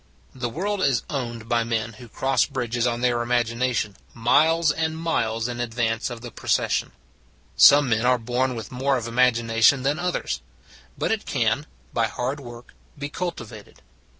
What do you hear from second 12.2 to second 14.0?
work, be cultivated.